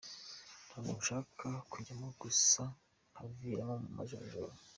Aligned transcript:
Ntabwo 0.67 0.91
nshaka 0.99 1.47
kujyamo 1.71 2.07
gusa 2.21 2.61
nkaviramo 3.11 3.75
mu 3.83 3.89
majonjora. 3.97 4.53